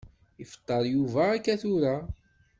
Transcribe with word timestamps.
Ifeṭṭer 0.43 0.83
Yuba 0.93 1.21
akka 1.35 1.55
tura. 1.61 1.95